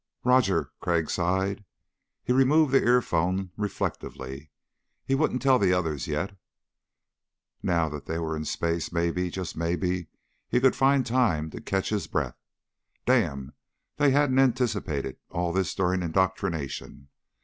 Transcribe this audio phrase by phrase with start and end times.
[0.23, 1.63] "Roger." Crag sighed.
[2.23, 4.49] He removed the earphone reflectively.
[5.05, 6.35] He wouldn't tell the others yet.
[7.61, 9.29] Now that they were in space maybe...
[9.29, 10.07] just maybe...
[10.49, 12.41] he could find time to catch his breath.
[13.05, 13.53] Damn,
[13.97, 17.09] they hadn't anticipated all this during indoctrination.